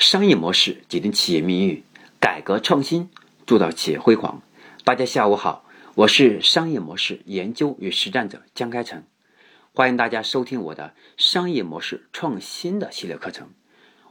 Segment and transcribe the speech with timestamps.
[0.00, 1.84] 商业模式决定企业命运，
[2.18, 3.10] 改革创新
[3.44, 4.40] 铸造企业辉煌。
[4.82, 9.04] 大家下午好，我是商业模式研究与实战者江开成，
[9.74, 13.50] 欢迎大家收听我的商业模式创新的系列课程。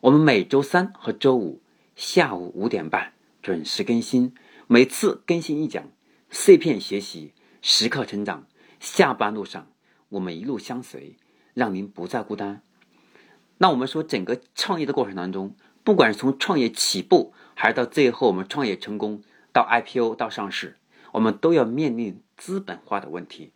[0.01, 1.59] 我们每周三和周五
[1.95, 4.35] 下午五点半准时更新，
[4.67, 5.89] 每次更新一讲，
[6.29, 7.33] 碎片学习，
[7.63, 8.45] 时刻成长。
[8.79, 9.67] 下班路上，
[10.09, 11.17] 我们一路相随，
[11.55, 12.61] 让您不再孤单。
[13.57, 15.55] 那我们说，整个创业的过程当中。
[15.89, 20.77] 不管是从创业起步，还是到最后我们创业成功，到 IPO 到上市，
[21.13, 23.53] 我们都要面临资本化的问题。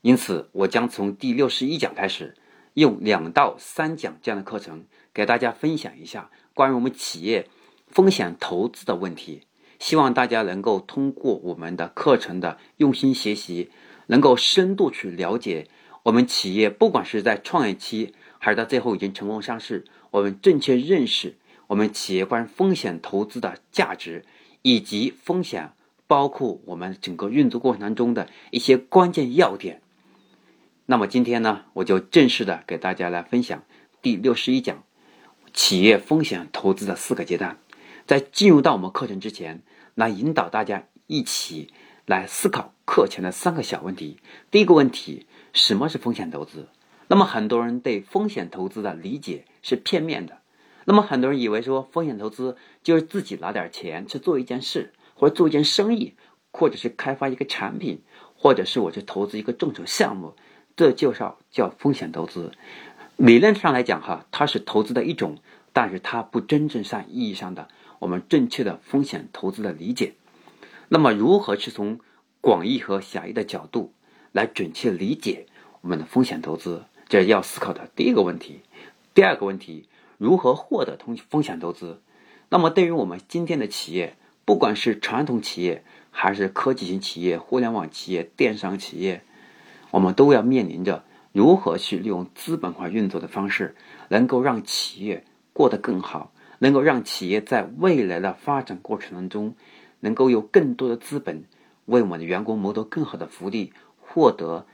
[0.00, 2.34] 因此，我将从第六十一讲开始，
[2.72, 7.50] 用两到三讲这样的课程，给大家分享一下关于我们企业
[7.86, 9.42] 风险投资的问题。
[9.78, 13.70] 希望大家能够通过我们的课程的用心学习，
[14.06, 15.68] 能够深度去了解
[16.04, 19.86] 我们企业，不管是在创业期，还是到最后已经成功上市。
[20.10, 24.26] 我们正确认识我们企业关风险投资的价值，
[24.60, 25.72] 以及风险
[26.06, 29.80] 包括我们整个运作过程当中的一些关键要点。
[30.84, 33.64] 那么今天呢，我就正式的给大家来分享
[34.02, 34.84] 第六十一讲
[35.54, 37.56] 企业风险投资的四个阶段。
[38.06, 39.62] 在进入到我们课程之前，
[39.94, 41.72] 来引导大家一起
[42.04, 44.18] 来思考课前的三个小问题。
[44.50, 46.68] 第一个问题，什么是风险投资？
[47.06, 50.38] 那么很多人对风险投资的理解是片面的，
[50.86, 56.14] 那么很多人以为说风险投资就是自己拿点钱去做一件事，或者做一件生意，
[56.52, 58.02] 或者是开发一个产品，
[58.36, 60.34] 或者是我去投资一个众筹项目，
[60.76, 62.52] 这就是叫风险投资。
[63.16, 65.38] 理论上来讲哈，它是投资的一种，
[65.72, 70.14] 但是它不真正上意义上的我们正确的风险投资的理解。
[70.88, 72.00] 那么如何去从
[72.40, 73.92] 广义和狭义的角度
[74.32, 75.46] 来准确理解
[75.80, 76.84] 我们的风险投资？
[77.08, 78.60] 这要思考的第一个问题，
[79.12, 79.86] 第二个问题，
[80.18, 82.00] 如何获得通风险投资？
[82.48, 89.22] 那么，对于我们今天的企业，不管是传统企业，还是科技型企业、互联网企业、电商企业，
[89.90, 93.76] 我们都要面临着如何去利用资本化运作的方式，
[94.08, 99.54] 能够让企业过得更好，能够让企业在未来的发展过程当中，
[100.00, 101.44] 能够有更多的资本，
[101.86, 104.66] 为我们的员工谋得更好的福利，获得。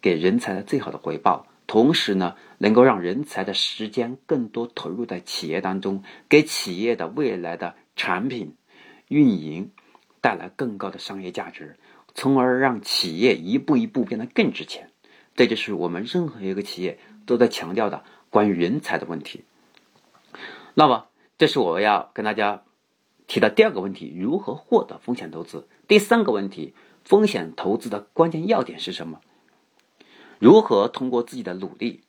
[0.00, 8.54] 给人才的最好的回报，同时呢，能够让人才的时间更多投入在企业当中，给企业的未来的产品
[9.08, 9.70] 运营
[10.20, 11.76] 带来更高的商业价值，
[12.14, 14.90] 从而让企业一步一步变得更值钱。
[15.36, 19.44] 这就是我们任何一个企业都在强调的关于人才的问题。
[20.74, 21.06] 那么，
[21.38, 22.62] 这是我要跟大家
[23.26, 25.68] 提的第二个问题：如何获得风险投资？
[25.86, 26.74] 第三个问题：
[27.04, 29.20] 风险投资的关键要点是什么？
[30.40, 32.00] 如何通过自己的努力，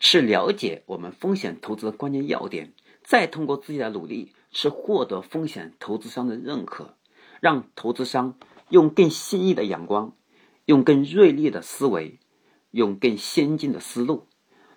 [0.00, 6.96] 去了解我们风险投资的关键要点，再通过自己的努力去获得风险投资商的认可，
[7.40, 8.38] 让投资商
[8.70, 10.16] 用更新颖的眼光，
[10.64, 12.18] 用更锐利的思维，
[12.70, 14.26] 用更先进的思路，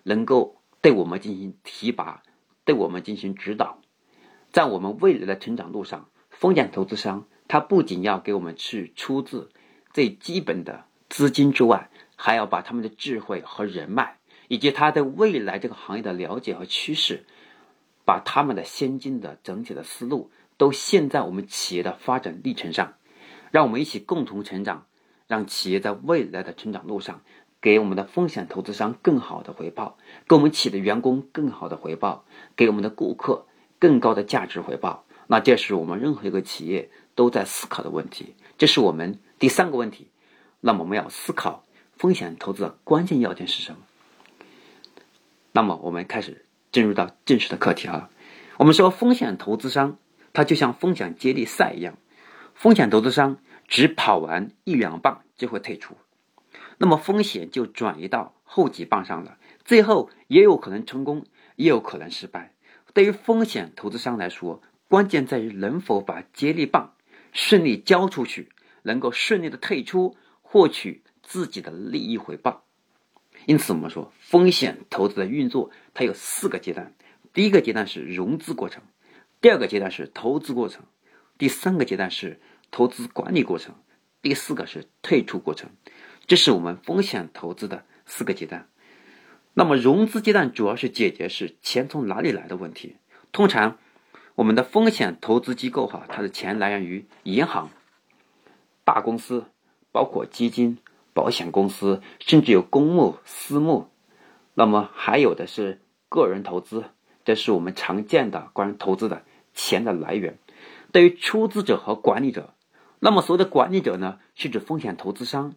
[0.02, 2.22] 能够对我们进行提拔，
[2.66, 3.80] 对我们进行指导，
[4.50, 9.48] 在我们未来的成长路上，风险投资商他不仅要给我们去出资
[9.94, 11.90] 最基本的资金之外，
[12.24, 17.24] 还要把他们的智慧和人脉，以及他对未来这个行业的了解和趋势，
[18.04, 22.94] 把他们的先进的整体的思路都现在我们企业的发展历程上，
[23.50, 24.86] 让我们一起共同成长，
[25.26, 27.22] 让企业在未来的成长路上，
[27.60, 33.48] 给我们的风险投资商更好的回报，给我们企业的员工更好的回报，给我们的顾客
[33.80, 35.04] 更高的价值回报。
[35.26, 40.06] 那这是我们任何一个企业都在思考的问题，这是我们第三个问题。
[40.60, 41.64] 那么我们要思考。
[42.02, 43.78] 风险投资的关键要点是什么？
[45.52, 48.10] 那么我们开始进入到正式的课题啊。
[48.56, 49.98] 我们说风险投资商，
[50.32, 51.96] 他就像风险接力赛一样，
[52.54, 55.96] 风险投资商只跑完一两棒就会退出，
[56.76, 59.38] 那么风险就转移到后几棒上了。
[59.64, 61.24] 最后也有可能成功，
[61.54, 62.52] 也有可能失败。
[62.92, 66.94] 对于风险投资商来说，关键在于能否把接力棒
[67.32, 68.48] 顺利交出去，
[68.82, 71.04] 能够顺利的退出，获取。
[71.22, 72.64] 自己的利益回报，
[73.46, 76.94] 因此我们说风险投资的运作，它有四个阶段。
[77.32, 78.82] 第一个阶段是融资过程，
[79.40, 80.84] 第二个阶段是投资过程，
[81.38, 82.40] 第三个阶段是
[82.70, 83.74] 投资管理过程，
[84.20, 85.70] 第四个是退出过程。
[86.26, 88.68] 这是我们风险投资的四个阶段。
[89.54, 92.96] 那么融资阶段主要是解决是钱从哪里来的问题。
[93.32, 93.78] 通常
[94.34, 97.70] 我们的风险投资机构哈，它的钱来源于银行、
[98.84, 99.46] 大公司，
[99.90, 100.78] 包括基金。
[101.14, 103.88] 保险公司甚至有公募、私募，
[104.54, 106.84] 那么还有的是个人投资，
[107.24, 109.24] 这是我们常见的关于投资的
[109.54, 110.38] 钱的来源。
[110.90, 112.54] 对于出资者和管理者，
[112.98, 115.54] 那么所谓的管理者呢，是指风险投资商，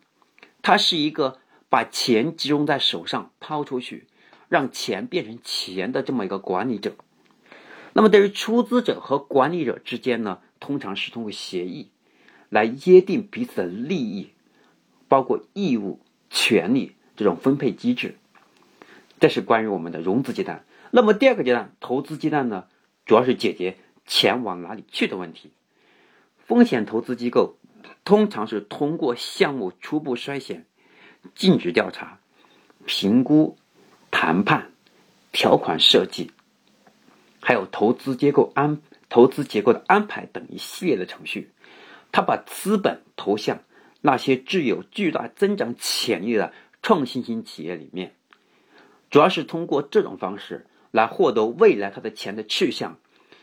[0.62, 4.08] 他是一个把钱集中在手上抛出去，
[4.50, 6.96] 让钱变成钱的这么一个管理者。
[7.94, 11.92] 那么对于出资者和管理者之间呢，通常是通过协议
[12.50, 14.32] 来约定彼此的利益，
[15.08, 16.00] 包括义务、
[16.30, 18.16] 权利这种分配机制。
[19.20, 20.66] 这是关于我们的融资阶段。
[20.92, 22.66] 那么第二个阶段，投资阶段呢，
[23.06, 25.52] 主要是解决钱往哪里去的问题。
[26.46, 27.58] 风险投资机构
[28.04, 30.66] 通常是通过项目初步筛选、
[31.34, 32.20] 尽职调查、
[32.86, 33.58] 评估、
[34.12, 34.72] 谈判、
[35.32, 36.32] 条款设计，
[37.42, 38.80] 还有投资结构安
[39.10, 41.50] 投资结构的安排等一系列的程序，
[42.12, 43.60] 他把资本投向
[44.06, 46.54] 那些具有巨大增长潜力的
[46.84, 48.14] 创新型企业里面。
[49.10, 53.00] 主要是通过这种方式来获得未来他的钱的去向，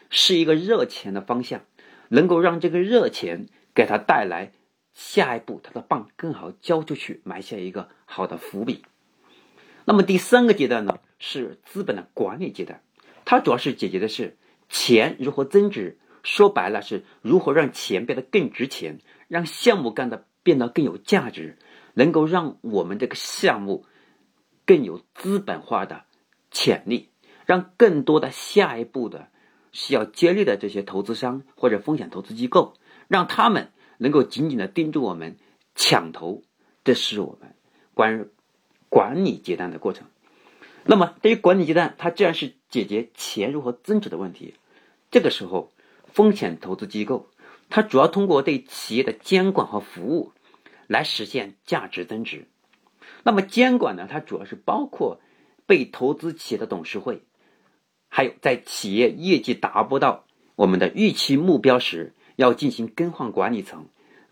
[0.08, 1.62] 是一个热钱的方向，
[2.08, 4.52] 能够让这个热钱给他带来
[4.94, 8.84] 下一步他的棒更好交出去，埋下一个好的伏笔。
[9.84, 12.80] 那么第三个阶段呢，是资本的管理阶段，
[13.24, 14.36] 它主要是解决的是
[14.68, 21.56] 钱如何增值，说白了是如何让钱变得更值钱，让项目干的变得更有价值，
[21.94, 23.84] 能够让我们这个项目。
[24.64, 26.04] 更有资本化的
[26.52, 27.08] 潜力，
[27.46, 29.26] 让更多的下一步的
[29.72, 32.74] 需要接力的这些投资商或者风险投资机构，
[33.08, 35.36] 让他们能够紧紧的盯住我们
[35.74, 36.44] 抢投，
[36.84, 37.56] 这是我们
[37.92, 38.28] 关于
[38.88, 40.06] 管理阶段的过程。
[40.84, 44.54] 那么，对于管理阶段，它既然是解决钱如何增值的问题，
[45.10, 45.72] 这个时候，
[46.06, 47.28] 风险投资机构
[47.74, 50.32] 它主要通过对企业的监管和服务
[50.88, 52.46] 来实现价值增值。
[53.22, 54.06] 那么监管呢？
[54.10, 55.22] 它主要是包括
[55.64, 57.22] 被投资企业的董事会，
[58.10, 63.86] 还有在企业业绩达不到我们的预期目标时，要进行更换管理层、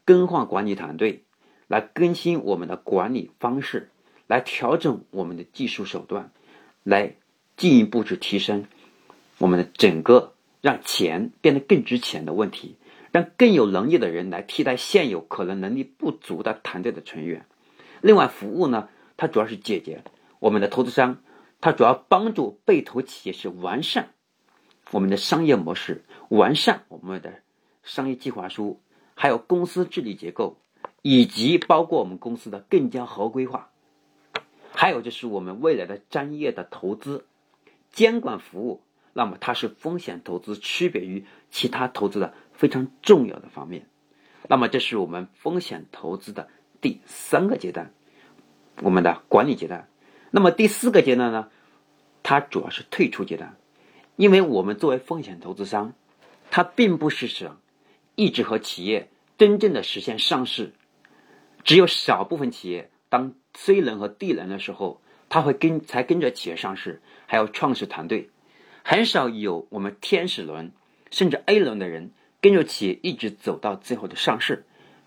[0.05, 1.25] 更换管理团队，
[1.67, 3.89] 来更新我们的管理方式，
[4.27, 6.31] 来调整我们的技术手段，
[6.83, 7.15] 来
[7.57, 8.67] 进一步去提升
[9.39, 12.77] 我们的整个让钱变得更值钱的问题，
[13.13, 17.47] 让更有能力的人来替代现有可能能力不足的团队的成员。
[18.01, 20.05] 另外，服务呢，它主要是解决
[20.39, 21.23] 我们的投资商，
[21.61, 24.11] 它主要帮助被投企业是完善
[24.91, 27.41] 我们的商业模式，完善我们的
[27.83, 28.81] 商业计划书，
[29.15, 30.59] 还有公司治理结构，
[31.03, 33.71] 以及包括我们公司的更加合规化，
[34.73, 37.27] 还有就是我们未来的专业的投资
[37.91, 38.81] 监管服务。
[39.13, 43.87] 那么，它是风险投资区别于其他投资的非常重要的方面。
[44.47, 46.49] 那么，这是我们风险投资的。
[46.83, 47.95] 第三个阶段，
[48.83, 49.89] 我们的管理阶段。
[50.31, 51.49] 那么第四个阶段呢？
[52.23, 53.57] 它主要是退出阶段，
[54.17, 55.95] 因为我们作为风险投资商，
[56.51, 57.63] 它并不是想
[58.15, 59.09] 一直和企业
[59.39, 60.75] 真正的实现上市。
[61.65, 68.29] 只有少部分企业，当 C 轮和 D 轮的时候，他会跟才跟着企业上市，还有创始团队，
[68.85, 70.73] 很少有我们天使轮
[71.11, 72.11] 甚至 A 轮的人
[72.41, 74.65] 跟着企业一直走到最后的上市，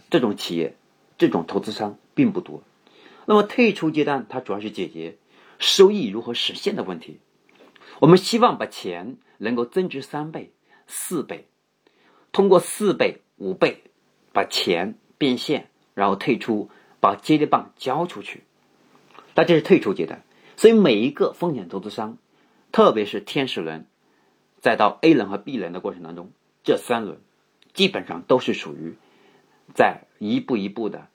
[0.09, 0.75] 这种企业。
[1.15, 2.63] 这种投资商并不多。
[3.27, 5.17] 那么退出阶段，它主要是解决
[5.59, 7.19] 收益如何实现的问题。
[7.99, 10.51] 我们希望把钱能够增值三倍、
[10.87, 11.47] 四倍，
[12.31, 13.83] 通过四倍、五倍
[14.33, 16.69] 把钱变现，然后退出，
[16.99, 18.43] 把接力棒交出去。
[19.35, 20.23] 那这是退出阶段。
[20.57, 22.17] 所以每一个风险投资商，
[22.71, 23.85] 特别是天使轮，
[24.59, 26.31] 再到 A 轮和 B 轮的过程当中，
[26.63, 27.19] 这三轮
[27.73, 28.95] 基本上都是属于
[29.73, 31.07] 在一步一步的。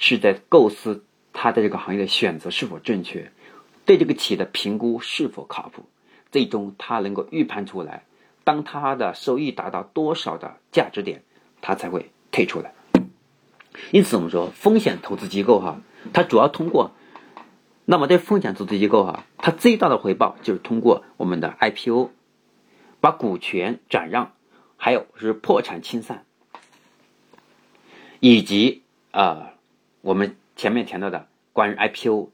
[0.00, 3.32] 是在构思他的这个行业的选择是否正确，
[3.84, 5.86] 对这个企业的评估是否靠谱，
[6.30, 8.04] 最终他能够预判出来，
[8.44, 11.24] 当他的收益达到多少的价值点，
[11.60, 12.74] 他才会退出来。
[13.90, 15.80] 因此，我们说风险投资机构哈，
[16.12, 16.92] 它主要通过，
[17.84, 22.10] 那么对风险投资机构哈，它最大的回报就是通过我们的 IPO，
[23.00, 24.30] 把股权转让，
[24.78, 26.24] 还有是破产清算，
[28.20, 29.52] 以及啊。
[30.00, 32.30] 我们前面谈到的关于 IPO，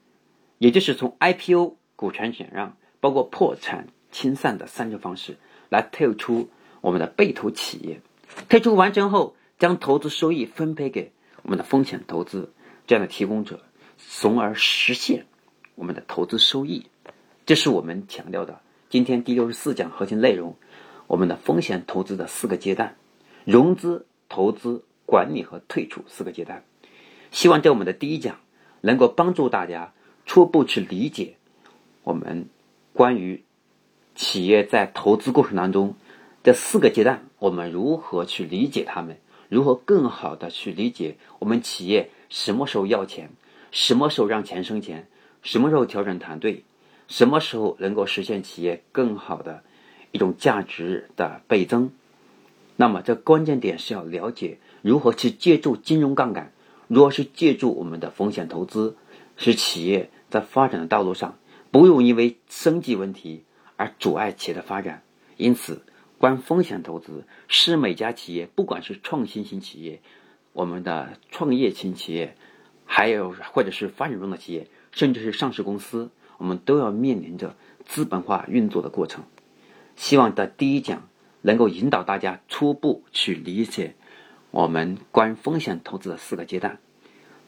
[0.59, 5.39] 也就是从 IPO 股权转让，包括破产清算的三种方式
[5.71, 6.51] 来退出
[6.83, 8.03] 我们的被投企业。
[8.51, 12.53] 退出完成后，将投资收益分配给我们的风险投资
[12.87, 13.61] 这样的提供者，
[13.97, 15.27] 从而实现
[15.75, 16.87] 我们的投资收益。
[17.47, 18.61] 这是我们强调的
[18.91, 20.57] 今天第六十四讲核心内容：
[21.15, 22.97] 我们的风险投资的四个阶段，
[23.45, 26.65] 融资、投资、管理和退出四个阶段。
[27.31, 28.41] 希望在我们的第一讲
[28.81, 29.93] 能够帮助大家
[30.27, 31.37] 初步去理解
[32.03, 32.49] 我们
[32.93, 33.45] 关于
[34.17, 35.95] 企业在投资过程当中
[36.43, 39.17] 这四个阶段，我们如何去理解他们？
[39.49, 43.31] 如何更好的去理解我们企业什么时候要钱，
[43.71, 45.07] 什么时候让钱生钱，
[45.43, 46.65] 什么时候调整团队，
[47.07, 49.63] 什么时候能够实现企业更好的
[50.15, 51.91] 一种价值的倍增？
[52.77, 56.53] 那么，这关键点是要了解如何去借助金融杠杆，
[56.87, 58.97] 如何去借助我们的风险投资，
[59.37, 61.37] 使企业在发展的道路上
[61.73, 63.43] 不用因为生计问题。
[63.77, 65.03] 而阻碍企业的发展，
[65.37, 65.83] 因此，
[66.19, 70.01] 关风险投资是每家企业，不管是创新型企业、
[70.53, 72.37] 我们的创业型企业，
[72.85, 79.25] 还有或者是发展中的企业，甚至是上市公司，我们都要面临着资本化运作的过程。
[79.97, 81.09] 希望在第一讲
[81.43, 83.95] 能够引导大家初步去理解
[84.51, 86.79] 我们关于风险投资的四个阶段。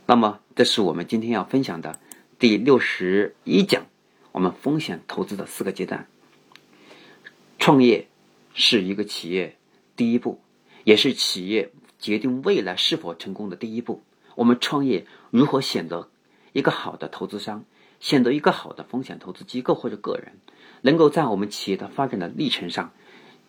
[0.06, 1.98] 那么，这是我们今天要分享的
[2.38, 3.86] 第六十一讲，
[4.32, 6.06] 我们风险投资的四个阶段。
[7.58, 8.06] 创业
[8.54, 9.56] 是一个企业
[9.96, 10.40] 第一步，
[10.84, 14.02] 也是企业决定未来是否成功的第一步。
[14.36, 16.10] 我们创业如何选择
[16.52, 17.64] 一个好的投资商，
[17.98, 20.38] 选择一个好的风险投资机构或者个人，
[20.86, 22.92] 能够在我们企业的发展的历程上，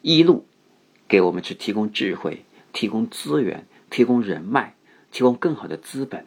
[0.02, 0.48] 一路
[1.08, 4.74] 给我们去提供智慧、提供资源、提供人脉、
[5.12, 6.26] 提供更好的资本，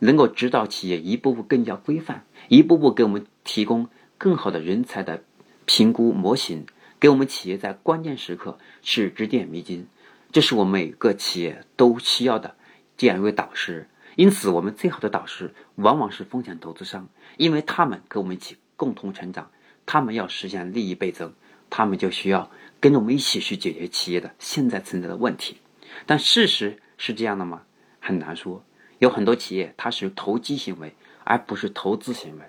[0.00, 3.88] 能够指导企业一步步更加规范，一步步给我们提供
[4.18, 5.22] 更好的人才的
[5.64, 6.66] 评估模型。
[6.98, 9.86] 给我们企业在关键时刻是指点迷津，
[10.32, 12.56] 这是我们每个企业都需要的
[12.96, 13.86] 这样一位导师。
[14.16, 19.52] 因此，我们最好的导师往往是风险投资商，因为他们跟我们一起共同成长，
[19.88, 21.32] 他们要实现利益倍增，
[21.70, 25.56] 他们就需要跟着我们一起去解决企业的现在存在的问题。
[26.04, 27.62] 但事实是这样的吗？
[27.98, 28.62] 很难说。
[28.98, 32.44] 有很多企业它是投机行为，而不是投资行为，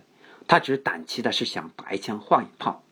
[0.48, 2.84] 它只是短期的是想打一枪换一炮，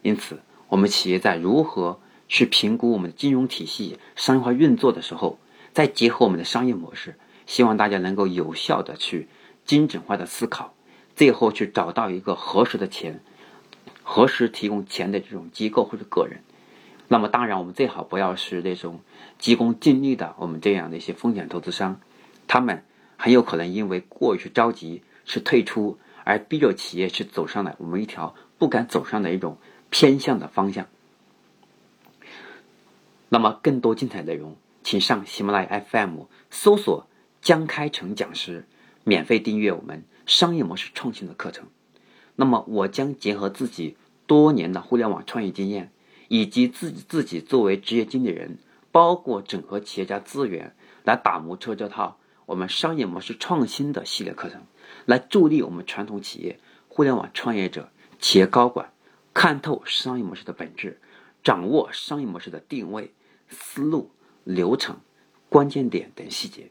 [0.00, 0.40] 因此。
[0.70, 5.40] 我们企业在如何去评估我们的金融体系商业化运作的时候，
[5.72, 9.28] 再结合我们的商业模式，希望大家能够有效的去
[9.66, 10.72] 精准化的思考，
[11.16, 13.20] 最后去找到一个合适的钱，
[14.12, 16.40] 何时提供钱的这种机构或者个人。
[17.06, 18.98] 那么，当然我们最好不要是那种
[19.38, 22.00] 急功近利的我们这样的一些风险投资商，
[22.48, 22.82] 他们
[23.16, 29.56] 很有可能因为过于着急是退出，而逼着企业去走上了我们一条不敢走上的一种。
[29.92, 30.86] 偏向的方向。
[33.28, 37.08] 那么，更多精彩内容，请上喜马拉雅 FM 搜索
[37.42, 38.66] 江开成讲师，
[39.02, 41.66] 免费订阅我们商业模式创新的课程。
[42.40, 45.92] 那么，我将结合自己多年的互联网创业经验，
[46.28, 48.56] 以及自己自己作为职业经理人，
[48.90, 52.16] 包括整合企业家资源，来打磨出这套
[52.46, 54.62] 我们商业模式创新的系列课程，
[55.04, 58.90] 来助力我们传统企业、互联网创业者、企业高管。
[59.34, 60.98] 看透商业模式的本质，
[61.44, 63.12] 掌握商业模式的定位、
[63.50, 64.10] 思路、
[64.44, 64.96] 流程、
[65.50, 66.70] 关键点等细节，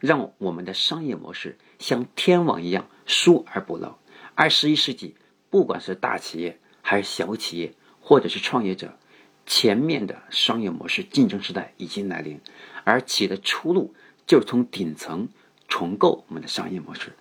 [0.00, 3.96] 让我们的商业模式像天网一样疏而不漏。
[4.34, 5.14] 二十一世纪，
[5.50, 8.98] 不管是大企业还是小企业，或者是创业者，
[9.46, 12.40] 前面的商业模式竞争时代已经来临，
[12.84, 13.94] 而企业的出路
[14.26, 15.28] 就是从顶层
[15.68, 17.12] 重构我们的商业模式。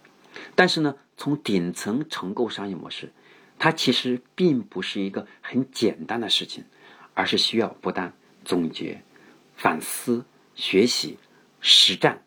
[0.55, 3.11] 但是呢，从顶层重构商业模式。
[3.59, 6.65] 它其实并不是一个很简单的事情，
[7.13, 8.11] 而是需要不断
[8.43, 9.01] 总结、
[9.55, 11.17] 反思、学习、
[11.61, 12.23] 实战，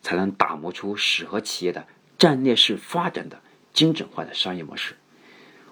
[0.00, 3.42] 才能打磨出适合企业的战略式发展的
[3.80, 4.94] 精准化的商业模式。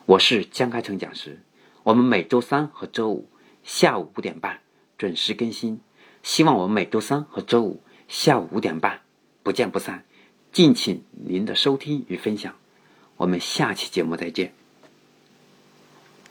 [0.07, 1.43] 我是江开成讲师，
[1.83, 3.29] 我们每周三和周五
[3.63, 4.61] 下午五点半
[4.97, 5.83] 准时更新，
[6.23, 9.03] 希望我们每周三和周五下午五点半
[9.43, 10.07] 不见不散。
[10.53, 12.55] 敬请您的收听与分享，
[13.19, 14.55] 我们下期节目再见。